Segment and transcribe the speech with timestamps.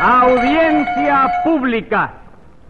[0.00, 2.14] Audiencia pública.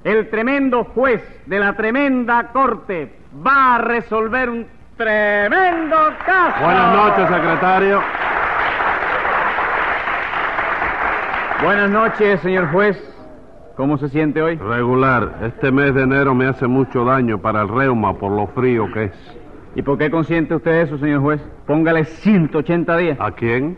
[0.04, 3.12] El tremendo juez de la tremenda corte
[3.44, 6.64] va a resolver un tremendo caso.
[6.64, 8.02] Buenas noches, secretario.
[11.62, 12.96] Buenas noches, señor juez.
[13.76, 14.56] ¿Cómo se siente hoy?
[14.56, 15.34] Regular.
[15.42, 19.04] Este mes de enero me hace mucho daño para el reuma por lo frío que
[19.04, 19.38] es.
[19.74, 21.40] ¿Y por qué consiente usted eso, señor juez?
[21.66, 23.18] Póngale 180 días.
[23.20, 23.76] ¿A quién?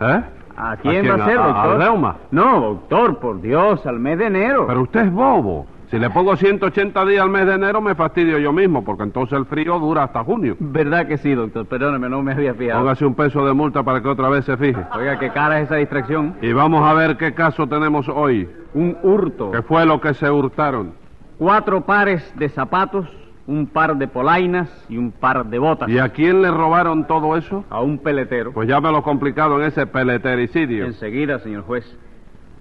[0.00, 0.22] ¿Eh?
[0.56, 2.14] ¿A quién, va a ser, ¿A- a- doctor?
[2.30, 4.66] No, doctor, por Dios, al mes de enero.
[4.66, 5.66] Pero usted es bobo.
[5.90, 9.38] Si le pongo 180 días al mes de enero, me fastidio yo mismo, porque entonces
[9.38, 10.56] el frío dura hasta junio.
[10.58, 11.64] ¿Verdad que sí, doctor?
[11.66, 12.80] Perdóneme, no me había fijado.
[12.80, 14.80] Póngase un peso de multa para que otra vez se fije.
[14.98, 16.34] Oiga, qué cara es esa distracción.
[16.42, 18.48] Y vamos a ver qué caso tenemos hoy.
[18.74, 19.52] Un hurto.
[19.52, 20.92] ¿Qué fue lo que se hurtaron?
[21.38, 23.06] Cuatro pares de zapatos,
[23.46, 25.88] un par de polainas y un par de botas.
[25.88, 27.64] ¿Y a quién le robaron todo eso?
[27.70, 28.52] A un peletero.
[28.52, 30.86] Pues ya me lo complicado en ese peletericidio.
[30.86, 31.84] Enseguida, señor juez.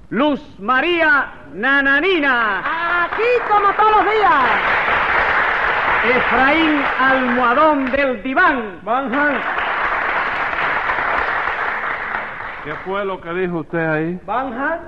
[0.10, 2.60] Luz María Nananina.
[3.05, 4.44] Aquí como todos los días.
[6.16, 8.80] Efraín Almohadón del Diván.
[12.64, 14.20] ¿Qué fue lo que dijo usted ahí?
[14.26, 14.80] Banja,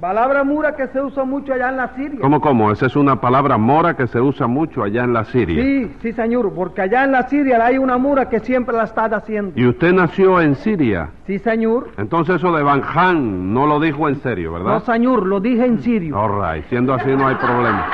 [0.00, 2.20] palabra mura que se usa mucho allá en la Siria.
[2.20, 2.70] ¿Cómo, cómo?
[2.70, 5.62] Esa es una palabra mora que se usa mucho allá en la Siria.
[5.62, 9.04] Sí, sí, señor, porque allá en la Siria hay una mura que siempre la está
[9.06, 9.52] haciendo.
[9.58, 11.10] ¿Y usted nació en Siria?
[11.26, 11.88] Sí, señor.
[11.98, 14.82] Entonces eso de Banján no lo dijo en serio, No, ¿verdad?
[14.84, 16.18] señor, lo dije en sirio.
[16.18, 16.64] All right.
[16.68, 17.86] Siendo así no hay problema.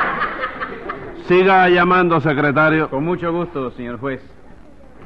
[1.26, 2.90] Siga llamando, secretario.
[2.90, 4.20] Con mucho gusto, señor juez.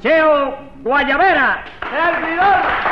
[0.00, 1.64] Cheo Guayabera.
[1.90, 2.87] Servidor.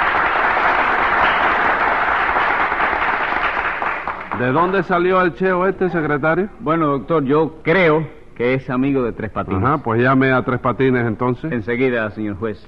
[4.38, 6.50] ¿De dónde salió el cheo este, secretario?
[6.60, 8.06] Bueno, doctor, yo creo
[8.36, 9.64] que es amigo de Tres Patines.
[9.64, 11.50] Ajá, pues llame a Tres Patines entonces.
[11.50, 12.62] Enseguida, señor juez.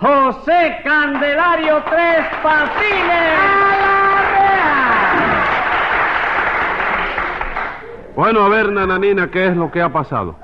[0.00, 3.76] José Candelario Tres Patines.
[8.14, 10.36] Bueno, a ver, nananina, ¿qué es lo que ha pasado?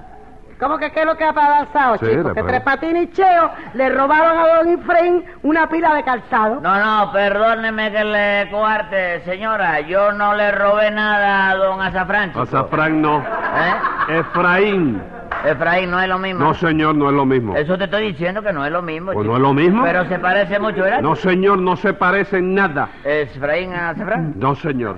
[0.62, 2.06] ¿Cómo que qué es lo que ha pasado, Sí, chicos?
[2.06, 2.46] le Que pregunto.
[2.46, 6.60] Tres Patines y Cheo le robaron a Don Efraín una pila de calzado.
[6.60, 9.80] No, no, perdóneme que le coarte, señora.
[9.80, 12.28] Yo no le robé nada a don Azafrán.
[12.30, 12.42] chico.
[12.42, 13.18] Azafrán no.
[13.18, 14.20] ¿Eh?
[14.20, 15.02] Efraín.
[15.44, 16.44] Efraín no es lo mismo.
[16.44, 17.56] No, señor, no es lo mismo.
[17.56, 19.12] Eso te estoy diciendo que no es lo mismo.
[19.12, 19.30] Pues chico.
[19.30, 19.82] no es lo mismo.
[19.84, 21.00] Pero se parece mucho, ¿verdad?
[21.00, 22.88] No, señor, no se parece en nada.
[23.04, 24.34] ¿Efraín a Azafrán?
[24.36, 24.96] No, señor.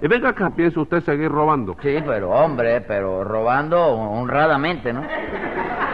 [0.00, 1.76] Y venga acá, piensa usted seguir robando.
[1.82, 5.02] Sí, pero hombre, pero robando honradamente, ¿no?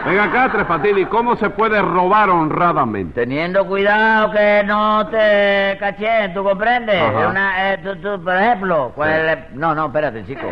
[0.05, 3.21] Venga acá, Tres Patines, ¿cómo se puede robar honradamente?
[3.21, 7.03] Teniendo cuidado que no te cachen, ¿tú comprendes?
[7.29, 10.47] Una, eh, tú, tú, por ejemplo, le- no, no, espérate, chico.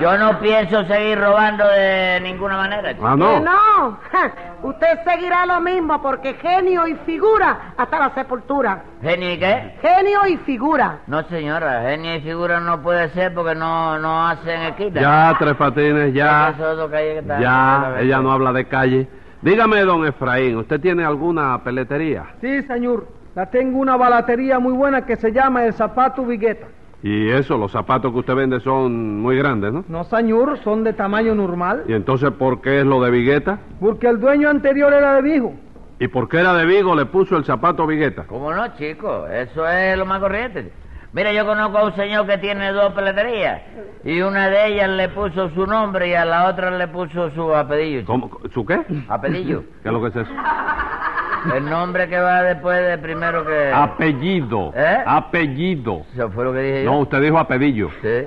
[0.00, 2.92] Yo no pienso seguir robando de ninguna manera.
[2.94, 3.06] chico.
[3.06, 3.98] Ah, Que no.
[4.10, 4.32] ja,
[4.62, 8.82] usted seguirá lo mismo porque genio y figura hasta la sepultura.
[9.02, 9.76] ¿Genio y qué?
[9.82, 10.98] Genio y figura.
[11.06, 15.00] No, señora, genio y figura no puede ser porque no, no hacen equita.
[15.00, 16.50] Ya, Tres Patines, ya.
[16.54, 19.08] Eso es lo que hay que estar- Ya, ella no habla de calle.
[19.42, 22.24] Dígame, don Efraín, ¿usted tiene alguna peletería?
[22.40, 23.06] Sí, señor.
[23.34, 26.66] La tengo una balatería muy buena que se llama El Zapato Vigueta.
[27.02, 29.84] Y eso, los zapatos que usted vende son muy grandes, ¿no?
[29.88, 31.82] No, señor, son de tamaño normal.
[31.88, 33.58] ¿Y entonces por qué es lo de Vigueta?
[33.80, 35.54] Porque el dueño anterior era de Vigo.
[35.98, 38.24] ¿Y por qué era de Vigo le puso el zapato Vigueta?
[38.26, 39.26] ¿Cómo no, chico?
[39.26, 40.72] Eso es lo más corriente.
[41.12, 43.60] Mira, yo conozco a un señor que tiene dos peleterías
[44.02, 47.54] y una de ellas le puso su nombre y a la otra le puso su
[47.54, 48.00] apellido.
[48.00, 48.12] chico.
[48.12, 48.30] ¿Cómo?
[48.54, 48.80] ¿Su qué?
[49.08, 49.62] Apellido.
[49.82, 50.32] ¿Qué es lo que es eso?
[51.54, 53.72] El nombre que va después de primero que...
[53.72, 54.72] Apellido.
[54.76, 54.98] ¿Eh?
[55.06, 56.02] Apellido.
[56.14, 56.90] Eso fue lo que dije yo.
[56.90, 57.88] No, usted dijo apellido.
[58.00, 58.24] Sí.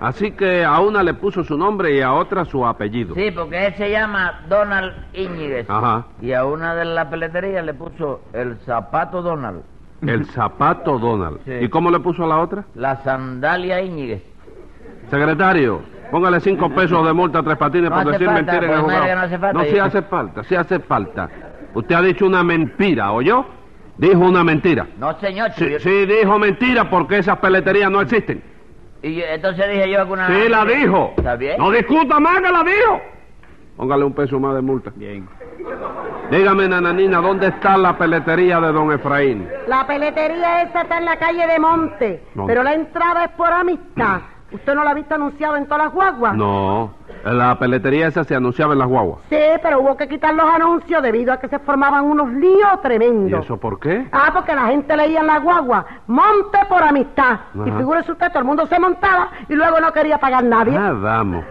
[0.00, 3.14] Así que a una le puso su nombre y a otra su apellido.
[3.14, 5.68] Sí, porque él se llama Donald Íñiguez.
[5.68, 6.04] Ajá.
[6.22, 9.62] Y a una de las peleterías le puso el zapato Donald.
[10.06, 11.40] El zapato Donald.
[11.44, 11.52] Sí.
[11.62, 12.64] ¿Y cómo le puso a la otra?
[12.76, 14.22] La sandalia Íñiguez.
[15.10, 15.80] Secretario,
[16.10, 18.68] póngale cinco pesos de multa a Tres Patines No por decir falta, mentira en el
[18.84, 19.14] pues, juzgado.
[19.16, 19.64] no hace falta.
[19.64, 21.28] sí Yo- hace falta, sí hace falta.
[21.74, 23.44] Usted ha dicho una mentira, ¿oyó?
[23.96, 24.86] Dijo una mentira.
[24.98, 25.50] No, señor.
[25.56, 28.42] Sí, yo- sí dijo mentira porque esas peleterías no existen.
[29.02, 30.28] Y yo- entonces dije yo alguna...
[30.28, 31.14] Sí la dijo.
[31.16, 31.58] ¿Está bien?
[31.58, 33.00] No discuta más que la dijo.
[33.76, 34.92] Póngale un peso más de multa.
[34.96, 35.28] Bien.
[36.30, 39.48] Dígame, nananina, ¿dónde está la peletería de don Efraín?
[39.66, 42.46] La peletería esa está en la calle de Monte, No.
[42.46, 44.20] pero la entrada es por amistad.
[44.50, 46.34] ¿Usted no la ha visto anunciado en todas las guaguas?
[46.34, 46.90] No,
[47.24, 49.20] la peletería esa se anunciaba en las guaguas.
[49.28, 52.82] Sí, pero hubo que quitar los anuncios debido a que se formaban unos líos ¿Y
[52.82, 53.44] tremendos.
[53.44, 54.08] eso por qué?
[54.10, 57.40] Ah, porque la gente leía en la guagua, monte por amistad.
[57.66, 60.76] Y figúrese usted, todo el mundo se montaba y luego no quería pagar nadie.
[60.76, 61.44] Ah, vamos.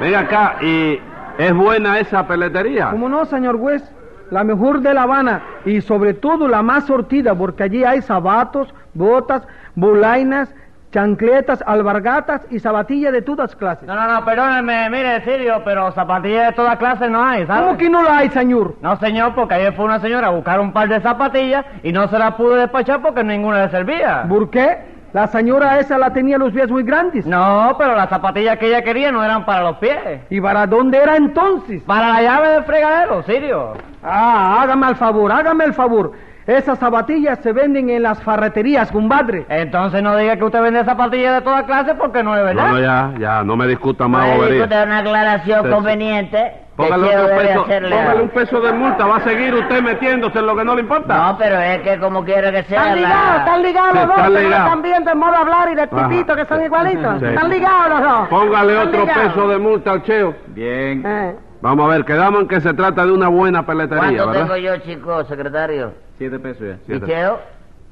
[0.00, 0.98] Venga acá, ¿y
[1.38, 2.90] es buena esa peletería?
[2.90, 3.88] ¿Cómo no, señor juez?
[4.30, 8.72] la mejor de La Habana y sobre todo la más sortida, porque allí hay zapatos,
[8.94, 9.42] botas,
[9.74, 10.54] bolainas,
[10.90, 13.86] chancletas, albargatas y zapatillas de todas clases.
[13.86, 17.64] No, no, no, perdóneme, mire, Sirio, pero zapatillas de todas clases no hay, ¿sabe?
[17.64, 18.74] ¿Cómo que no la hay, señor?
[18.82, 22.08] No, señor, porque ayer fue una señora a buscar un par de zapatillas y no
[22.08, 24.24] se las pudo despachar porque ninguna le servía.
[24.28, 25.00] ¿Por qué?
[25.12, 27.26] La señora esa la tenía los pies muy grandes.
[27.26, 30.20] No, pero las zapatillas que ella quería no eran para los pies.
[30.30, 31.82] ¿Y para dónde era entonces?
[31.82, 33.72] Para la llave del fregadero, Sirio.
[34.04, 36.12] Ah, hágame el favor, hágame el favor.
[36.46, 39.44] Esas zapatillas se venden en las farreterías, compadre.
[39.48, 42.66] Entonces no diga que usted vende zapatillas de toda clase porque no es verdad.
[42.68, 44.54] No, no, ya, ya, no me discuta más Puede bobería.
[44.64, 45.70] discutir una aclaración Sí.
[45.70, 49.82] conveniente que Póngale otro debe peso, póngale un peso de multa, va a seguir usted
[49.82, 51.14] metiéndose en lo que no le importa.
[51.14, 53.36] No, pero es que como quiera que sea Están ligados, la...
[53.38, 54.16] están ligados Sí, los dos.
[54.16, 54.66] están que no ligados.
[54.66, 57.18] están viendo el modo de hablar y de tipito que son igualitos.
[57.20, 57.26] Sí.
[57.26, 58.28] Están ligados los dos.
[58.28, 59.22] Póngale Están otro ligados.
[59.34, 60.34] peso de multa al cheo.
[60.48, 61.02] Bien.
[61.06, 61.36] Eh.
[61.60, 64.42] Vamos a ver, quedamos en que se trata de una buena peletería, ¿Cuánto ¿verdad?
[64.44, 65.92] tengo yo, chico, secretario?
[66.20, 66.74] Siete pesos ya.
[66.74, 67.06] ¿Y Siete.
[67.06, 67.40] Cheo?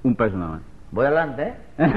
[0.02, 0.60] Un peso nada más.
[0.90, 1.92] Voy adelante, ¿eh?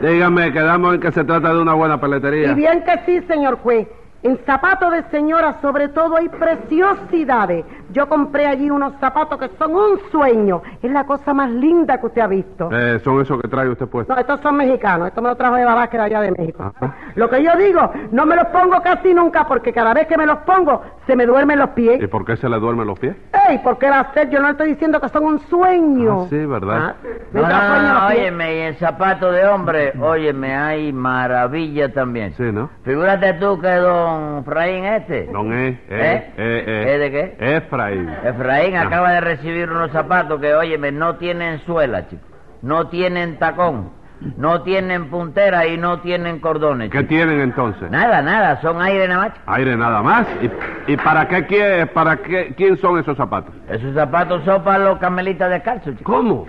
[0.00, 2.52] Dígame, quedamos en que se trata de una buena peletería.
[2.52, 3.86] Y bien que sí, señor juez.
[4.22, 7.64] En zapatos de señora, sobre todo, hay preciosidades.
[7.92, 10.62] Yo compré allí unos zapatos que son un sueño.
[10.82, 12.68] Es la cosa más linda que usted ha visto.
[12.70, 14.12] Eh, son esos que trae usted puesto.
[14.14, 15.08] No, estos son mexicanos.
[15.08, 16.62] Esto me lo trajo de Babásquez allá de México.
[16.62, 16.94] Ajá.
[17.14, 20.26] Lo que yo digo, no me los pongo casi nunca porque cada vez que me
[20.26, 22.00] los pongo se me duermen los pies.
[22.02, 23.16] ¿Y por qué se le duermen los pies?
[23.48, 23.58] ¡Ey!
[23.58, 24.30] ¿Por qué va a ser?
[24.30, 26.22] Yo no le estoy diciendo que son un sueño.
[26.22, 26.78] Ah, sí, ¿verdad?
[26.78, 26.94] Ah,
[27.32, 32.34] No, me no, los óyeme, y en zapato de hombre, óyeme, hay maravilla también.
[32.34, 32.68] Sí, ¿no?
[32.84, 33.80] Figúrate tú que
[34.18, 36.32] don Fraín este, Don E, eh, ¿Eh?
[36.36, 36.94] eh, eh.
[36.94, 37.36] ¿Eh de qué?
[37.56, 38.08] Efraín.
[38.24, 38.82] Efraín Ah.
[38.82, 42.22] acaba de recibir unos zapatos que, óyeme, no tienen suela, chico,
[42.62, 43.90] no tienen tacón,
[44.36, 46.90] no tienen puntera y no tienen cordones.
[46.90, 47.08] ¿Qué chico.
[47.08, 47.90] tienen entonces?
[47.90, 49.34] Nada, nada, son aire nada más.
[49.34, 49.44] chico.
[49.52, 50.26] Aire nada más.
[50.42, 53.54] ¿Y, y para qué quiere, para qué, quién son esos zapatos?
[53.68, 56.12] Esos zapatos son para los carmelitas descalzos, chico.
[56.12, 56.46] ¿Cómo?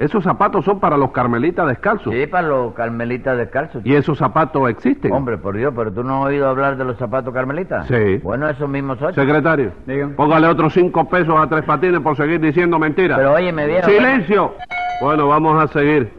[0.00, 2.14] Esos zapatos son para los carmelitas descalzos.
[2.14, 3.84] Sí, para los carmelitas descalzos.
[3.84, 5.12] ¿Y esos zapatos existen?
[5.12, 7.86] Hombre, por Dios, pero tú no has oído hablar de los zapatos carmelitas.
[7.86, 8.16] Sí.
[8.22, 9.12] Bueno, esos mismos son.
[9.14, 10.14] Secretario, Dígame.
[10.14, 13.18] póngale otros cinco pesos a Tres Patines por seguir diciendo mentiras.
[13.18, 13.90] Pero óyeme, viejo.
[13.90, 14.54] ¡Silencio!
[15.02, 16.10] Bueno, vamos a seguir.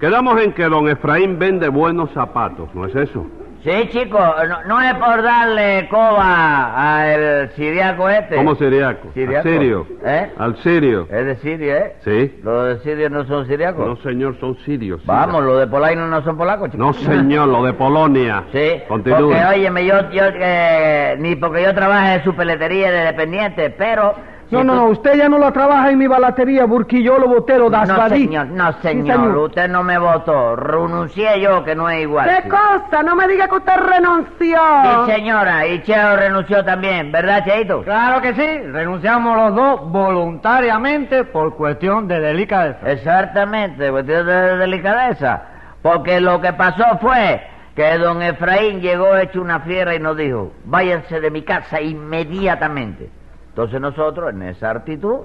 [0.00, 3.26] Quedamos en que don Efraín vende buenos zapatos, ¿no es eso?
[3.64, 4.18] Sí, chico,
[4.48, 8.36] no, no es por darle coba al siriaco este.
[8.36, 9.08] ¿Cómo siriaco?
[9.14, 9.48] Siriaco.
[9.48, 9.86] ¿Al sirio?
[10.04, 10.32] ¿Eh?
[10.38, 11.08] ¿Al sirio?
[11.10, 11.96] Es de Siria, ¿eh?
[12.04, 12.40] Sí.
[12.44, 13.86] Los de Siria no son siriacos.
[13.86, 15.04] No, señor, son sirios.
[15.04, 16.82] Vamos, los de Polaino no son polacos, chico.
[16.82, 18.44] No, señor, lo de Polonia.
[18.52, 19.18] Sí, Continúe.
[19.30, 24.14] porque óyeme, yo, yo eh, ni porque yo trabaje en su peletería de dependiente, pero...
[24.50, 27.68] No, no, no, usted ya no la trabaja en mi balatería porque yo lo botero
[27.68, 29.36] das No, señor, no, Sí, señor, señor.
[29.36, 30.56] usted no me votó.
[30.56, 32.28] Renuncié yo, que no es igual.
[32.28, 33.02] ¿Qué cosa?
[33.02, 34.58] No me diga que usted renunció.
[35.06, 37.82] Sí, señora, y Cheo renunció también, ¿verdad, Cheito?
[37.82, 42.90] Claro que sí, renunciamos los dos voluntariamente por cuestión de delicadeza.
[42.90, 45.42] Exactamente, cuestión de delicadeza.
[45.82, 47.42] Porque lo que pasó fue
[47.74, 53.10] que don Efraín llegó hecho una fiera y nos dijo, váyanse de mi casa inmediatamente.
[53.58, 55.16] Entonces nosotros, en esa actitud,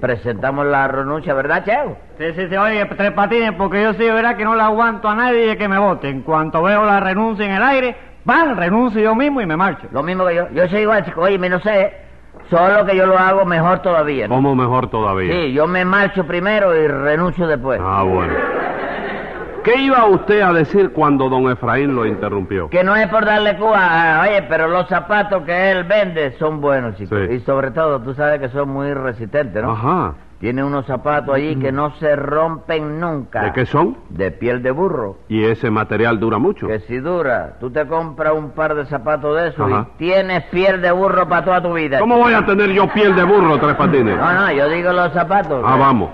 [0.00, 1.96] presentamos la renuncia, ¿verdad, Cheo?
[2.16, 5.16] Sí, sí, sí, oye, tres patines, porque yo sí, verá que no le aguanto a
[5.16, 6.08] nadie de que me vote.
[6.08, 8.56] En cuanto veo la renuncia en el aire, ¡pam!
[8.56, 9.88] renuncio yo mismo y me marcho.
[9.90, 10.48] Lo mismo que yo.
[10.50, 11.22] Yo soy igual, chico.
[11.22, 11.92] Oye, me no sé,
[12.48, 14.28] solo que yo lo hago mejor todavía.
[14.28, 14.36] ¿no?
[14.36, 15.32] ¿Cómo mejor todavía?
[15.34, 17.80] Sí, yo me marcho primero y renuncio después.
[17.82, 18.32] Ah, bueno.
[19.64, 22.68] ¿Qué iba usted a decir cuando don Efraín lo interrumpió?
[22.68, 26.60] Que no es por darle cuba, ah, oye, pero los zapatos que él vende son
[26.60, 27.18] buenos, chicos.
[27.28, 27.34] Sí.
[27.34, 29.72] Y sobre todo, tú sabes que son muy resistentes, ¿no?
[29.72, 30.14] Ajá.
[30.40, 33.44] Tiene unos zapatos allí que no se rompen nunca.
[33.44, 33.96] ¿De qué son?
[34.08, 35.18] De piel de burro.
[35.28, 36.66] Y ese material dura mucho.
[36.66, 39.86] Que si dura, tú te compras un par de zapatos de esos Ajá.
[39.94, 42.00] y tienes piel de burro para toda tu vida.
[42.00, 44.16] ¿Cómo voy a tener yo piel de burro, Tres Patines?
[44.18, 45.62] No, no, yo digo los zapatos.
[45.64, 46.10] Ah, vamos.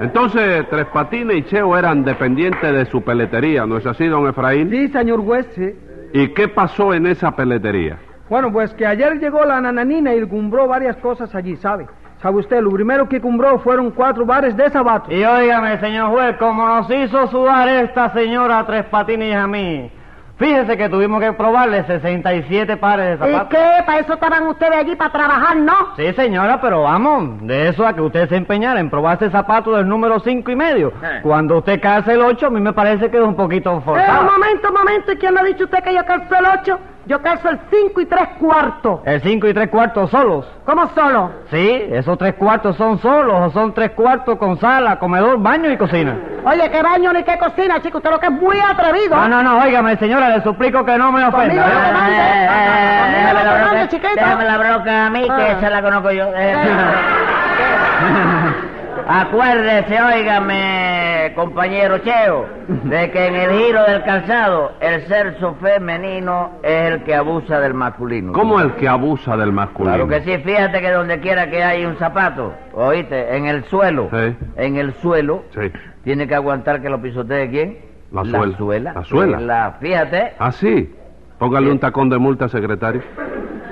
[0.00, 4.70] Entonces, Tres Patines y Cheo eran dependientes de su peletería, ¿no es así, don Efraín?
[4.70, 5.74] Sí, señor juez, sí.
[6.12, 7.98] ¿Y qué pasó en esa peletería?
[8.30, 11.86] Bueno, pues que ayer llegó la nananina y compró varias cosas allí, ¿sabe?
[12.22, 12.60] ¿Sabe usted?
[12.60, 15.12] Lo primero que compró fueron cuatro bares de zapatos.
[15.12, 19.90] Y óigame, señor juez, como nos hizo sudar esta señora Tres Patines a mí,
[20.38, 23.48] fíjese que tuvimos que probarle 67 pares de ¿Y zapatos.
[23.58, 23.82] qué?
[23.84, 25.74] ¿Para eso estaban ustedes allí para trabajar, no?
[25.96, 29.88] Sí, señora, pero vamos, de eso a que usted se empeñara en probarse zapatos del
[29.88, 30.88] número cinco y medio.
[31.02, 31.20] Eh.
[31.22, 33.82] Cuando usted calce el 8, a mí me parece que es un poquito Eh, un
[33.82, 34.24] forzado.
[34.24, 35.12] momento, un momento.
[35.12, 36.78] ¿Y quién le ha dicho usted que yo calzo el 8?
[37.08, 39.00] Yo calzo el cinco y tres cuartos.
[39.06, 40.44] El cinco y tres cuartos solos.
[40.66, 41.30] ¿Cómo solo?
[41.50, 45.78] Sí, esos tres cuartos son solos o son tres cuartos con sala, comedor, baño y
[45.78, 46.14] cocina.
[46.44, 47.96] Oye, qué baño ni qué cocina, chico.
[47.96, 49.16] Usted lo que es muy atrevido.
[49.16, 51.66] No, no, no, óigame, señora, le suplico que no me Conmigo ofenda.
[51.66, 55.52] Eh, eh, eh, déjame la bronca a mí, que Ah.
[55.58, 56.24] esa la conozco yo.
[56.36, 56.54] Eh,
[59.08, 60.97] Acuérdese, óigame,
[61.34, 62.46] compañero Cheo,
[62.84, 67.74] de que en el giro del calzado el sexo femenino es el que abusa del
[67.74, 68.32] masculino.
[68.32, 69.94] ¿Cómo el que abusa del masculino?
[69.94, 74.08] Claro que sí, fíjate que donde quiera que hay un zapato, oíste, en el suelo,
[74.12, 74.36] Sí.
[74.56, 75.70] en el suelo, Sí.
[76.04, 77.78] tiene que aguantar que lo pisotee quién?
[78.12, 78.56] La suela.
[78.56, 78.92] suela.
[78.94, 79.40] La suela.
[79.40, 80.32] La- fíjate.
[80.38, 80.94] ¿Ah, sí?
[81.38, 83.02] Póngale un tacón de multa, secretario.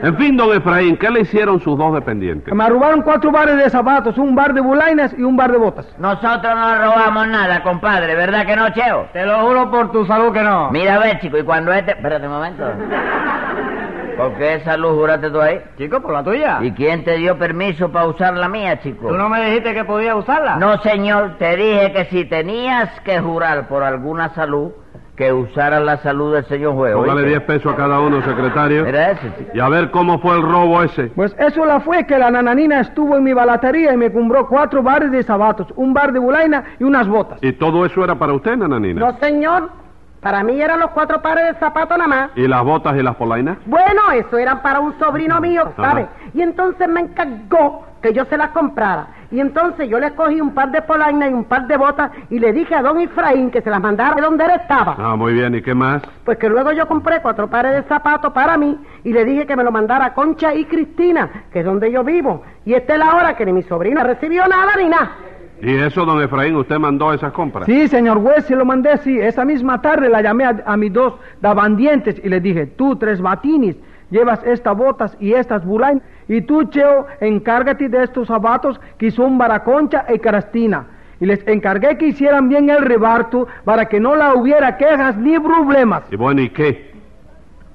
[0.03, 2.53] En fin, don Efraín, ¿qué le hicieron sus dos dependientes?
[2.53, 5.87] Me robaron cuatro bares de zapatos, un bar de bulainas y un bar de botas.
[5.99, 9.07] Nosotros no robamos nada, compadre, ¿verdad que no, Cheo?
[9.13, 10.71] Te lo juro por tu salud que no.
[10.71, 11.93] Mira, a ver, chico, y cuando este...
[11.93, 12.65] Espérate un momento.
[14.17, 15.61] ¿Por qué esa luz juraste tú ahí?
[15.77, 16.59] Chico, por la tuya.
[16.63, 19.09] ¿Y quién te dio permiso para usar la mía, chico?
[19.09, 20.57] ¿Tú no me dijiste que podía usarla?
[20.57, 24.73] No, señor, te dije que si tenías que jurar por alguna salud,
[25.17, 26.95] que usaras la salud del señor juez.
[26.95, 27.29] Póngale ¿oíste?
[27.31, 28.87] 10 pesos a cada uno, secretario.
[28.87, 29.51] Era ese, chico.
[29.55, 31.07] Y a ver cómo fue el robo ese.
[31.15, 34.83] Pues eso la fue que la nananina estuvo en mi balatería y me compró cuatro
[34.83, 37.39] bares de zapatos, un bar de bulaina y unas botas.
[37.43, 39.01] ¿Y todo eso era para usted, nananina?
[39.01, 39.86] No, señor.
[40.27, 42.31] Para mí eran los cuatro pares de zapatos nada más.
[42.35, 43.59] ¿Y las botas y las polainas?
[43.65, 46.01] Bueno, eso eran para un sobrino mío, ¿sabe?
[46.01, 46.11] Ajá.
[46.35, 49.07] Y entonces me encargó que yo se las comprara.
[49.31, 52.41] Y entonces yo le cogí un par de polainas y un par de botas y
[52.41, 54.97] le dije a don Efraín que se las mandara de donde él estaba.
[54.99, 55.55] Ah, muy bien.
[55.55, 56.03] ¿Y qué más?
[56.25, 59.55] Pues que luego yo compré cuatro pares de zapatos para mí y le dije que
[59.55, 62.43] me lo mandara a Concha y Cristina, que es donde yo vivo.
[62.65, 65.13] Y esta es la hora que ni mi sobrina recibió nada ni nada.
[65.63, 67.67] ¿Y eso, don Efraín, usted mandó esas compras?
[67.67, 69.19] Sí, señor juez, se lo mandé, sí.
[69.19, 73.21] Esa misma tarde la llamé a, a mis dos dabandientes y le dije, tú, tres
[73.21, 73.77] batinis,
[74.11, 76.03] llevas estas botas y estas bulainas.
[76.29, 80.87] Y tú, Cheo, encárgate de estos zapatos que son para Concha y Cristina.
[81.21, 85.39] Y les encargué que hicieran bien el reparto para que no la hubiera quejas ni
[85.39, 86.03] problemas.
[86.11, 86.96] Y bueno, ¿y qué?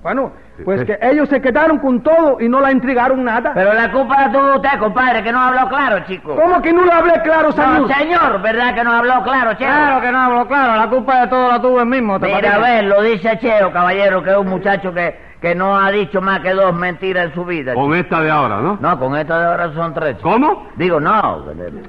[0.02, 0.32] Bueno,
[0.66, 3.52] pues que ellos se quedaron con todo y no la entregaron nada.
[3.54, 6.36] Pero la culpa la tuvo usted, compadre, que no habló claro, chico.
[6.36, 7.82] ¿Cómo que no le hablé claro, señor?
[7.82, 9.68] No, señor, ¿verdad que no habló claro, Cheo?
[9.68, 12.20] Claro que no hablo claro, la culpa de todo la tuvo el mismo.
[12.20, 15.76] te Mira, a ver, lo dice Cheo, caballero, que es un muchacho que, que no
[15.76, 17.74] ha dicho más que dos mentiras en su vida.
[17.74, 18.78] Con esta de ahora, ¿no?
[18.80, 20.18] No, con esto de ahora son tres.
[20.18, 20.30] chico.
[20.32, 20.68] ¿Cómo?
[20.76, 21.44] Digo, no,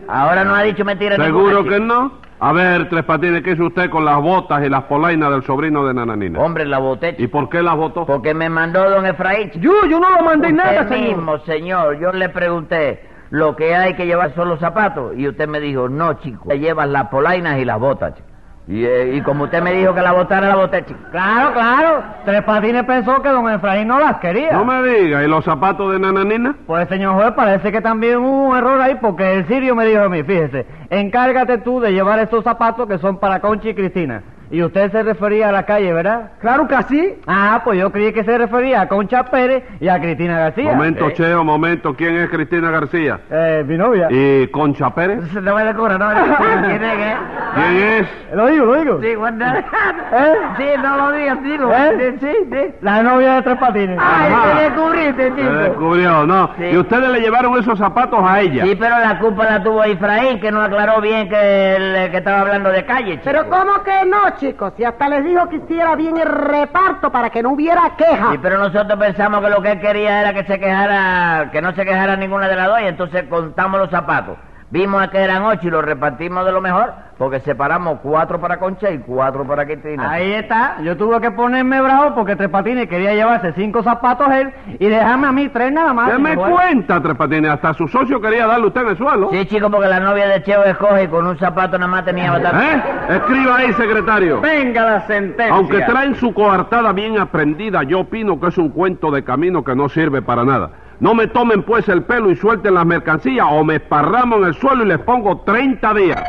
[0.08, 1.86] ahora no ha dicho mentiras ¿Seguro ninguna, que chico.
[1.94, 2.12] no?
[2.40, 5.86] A ver, Tres Patines, ¿qué hizo usted con las botas y las polainas del sobrino
[5.86, 6.40] de Nananina?
[6.40, 8.04] Hombre, la boté, ¿Y por qué las botó?
[8.04, 9.50] porque me mandó don Efraín.
[9.50, 9.62] chico.
[9.64, 11.08] Yo, yo no lo mandé Usted nada, señor.
[11.18, 15.46] mismo, señor, yo le pregunté, lo que hay que llevar son los zapatos, y usted
[15.46, 18.26] me dijo, no, chico, te llevas las polainas y las botas, chico.
[18.68, 21.00] Y, eh, y como usted me dijo que la botara, la boté, chico.
[21.10, 22.02] Claro, claro.
[22.24, 24.52] Tres Patines pensó que don Efraín no las quería.
[24.52, 26.54] No me diga, ¿y los zapatos de Nananina?
[26.66, 30.02] Pues, señor juez, parece que también hubo un error ahí porque el sirio me dijo
[30.02, 34.22] a mí, fíjese, encárgate tú de llevar estos zapatos que son para Conchi y Cristina.
[34.52, 36.32] Y usted se refería a la calle, ¿verdad?
[36.40, 37.14] Claro que sí.
[37.26, 40.72] Ah, pues yo creí que se refería a Concha Pérez y a Cristina García.
[40.74, 41.14] Momento, ¿eh?
[41.14, 41.94] Cheo, momento.
[41.94, 43.18] ¿Quién es Cristina García?
[43.30, 44.08] Eh, mi novia.
[44.10, 45.32] ¿Y Concha Pérez?
[45.32, 46.62] No me descubra, no me descubra.
[46.68, 47.16] ¿Quién es que?
[47.54, 48.08] ¿Quién es?
[48.34, 49.00] Lo digo, lo digo.
[49.00, 49.44] Sí, cuando...
[49.46, 50.36] ¿Eh?
[50.58, 51.72] Sí, no lo digas, digo.
[51.72, 52.16] ¿Eh?
[52.20, 52.74] Sí, sí.
[52.82, 53.98] La novia de Tres Patines.
[54.00, 54.56] Ay, Ajá.
[54.58, 55.52] te descubriste, Se chico.
[55.54, 56.50] descubrió, ¿no?
[56.58, 56.64] Sí.
[56.72, 58.64] Y ustedes le llevaron esos zapatos a ella.
[58.64, 62.40] Sí, pero la culpa la tuvo Efraín, que no aclaró bien que, el, que estaba
[62.40, 63.22] hablando de calle, chico.
[63.24, 64.72] Pero ¿cómo que no, chicos?
[64.76, 68.32] Si hasta les dijo que hiciera bien el reparto para que no hubiera queja.
[68.32, 71.72] Sí, pero nosotros pensamos que lo que él quería era que se quejara, que no
[71.74, 74.36] se quejara ninguna de las dos, y entonces contamos los zapatos.
[74.72, 78.90] Vimos que eran ocho y los repartimos de lo mejor, porque separamos cuatro para Concha
[78.90, 80.10] y cuatro para Cristina.
[80.10, 80.78] Ahí está.
[80.82, 85.26] Yo tuve que ponerme bravo porque Tres Patines quería llevarse cinco zapatos él y dejarme
[85.26, 86.10] a mí tres nada más.
[86.12, 86.54] ¿Qué me señor juez.
[86.64, 87.50] cuenta, Tres Patines?
[87.50, 89.28] Hasta su socio quería darle usted en el suelo.
[89.30, 92.30] Sí, chico, porque la novia de Cheo escoge y con un zapato nada más tenía
[92.32, 92.64] bastante.
[92.64, 93.16] ¿Eh?
[93.16, 94.40] Escriba ahí, secretario.
[94.40, 95.54] Venga la sentencia.
[95.54, 99.76] Aunque traen su coartada bien aprendida, yo opino que es un cuento de camino que
[99.76, 100.70] no sirve para nada.
[101.02, 104.54] No me tomen pues el pelo y suelten las mercancías o me esparramo en el
[104.54, 106.22] suelo y les pongo 30 días.